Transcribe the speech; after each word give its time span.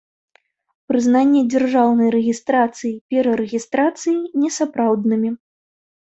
Прызнанне 0.91 1.41
дзяржаўнай 1.51 2.09
рэгiстрацыi, 2.15 2.91
перарэгiстрацыi 3.15 4.15
несапраўднымi 4.45 5.31